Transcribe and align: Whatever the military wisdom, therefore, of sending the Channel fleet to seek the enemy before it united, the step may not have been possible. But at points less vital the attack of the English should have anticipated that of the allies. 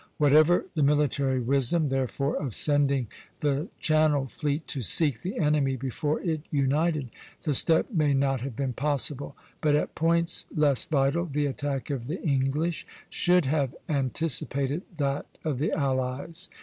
Whatever 0.17 0.65
the 0.73 0.81
military 0.81 1.39
wisdom, 1.39 1.89
therefore, 1.89 2.35
of 2.35 2.55
sending 2.55 3.07
the 3.41 3.67
Channel 3.79 4.25
fleet 4.25 4.65
to 4.69 4.81
seek 4.81 5.21
the 5.21 5.37
enemy 5.37 5.75
before 5.75 6.19
it 6.21 6.41
united, 6.49 7.11
the 7.43 7.53
step 7.53 7.85
may 7.91 8.11
not 8.15 8.41
have 8.41 8.55
been 8.55 8.73
possible. 8.73 9.35
But 9.61 9.75
at 9.75 9.93
points 9.93 10.47
less 10.55 10.85
vital 10.87 11.27
the 11.27 11.45
attack 11.45 11.91
of 11.91 12.07
the 12.07 12.19
English 12.23 12.87
should 13.11 13.45
have 13.45 13.75
anticipated 13.87 14.81
that 14.97 15.27
of 15.43 15.59
the 15.59 15.71
allies. 15.71 16.49